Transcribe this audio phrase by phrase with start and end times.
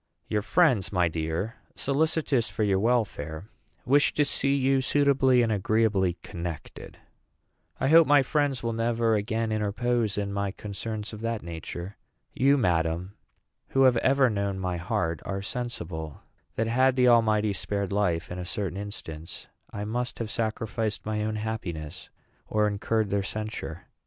[0.27, 3.51] "Your friends, my dear, solicitous for your welfare,
[3.85, 6.97] wish to see you suitably and agreeably connected."
[7.79, 11.97] "I hope my friends will never again interpose in my concerns of that nature.
[12.33, 13.13] You, madam,
[13.67, 16.23] who have ever known my heart, are sensible
[16.55, 21.23] that, had the Almighty spared life in a certain instance, I must have sacrificed my
[21.23, 22.09] own happiness
[22.47, 23.85] or incurred their censure.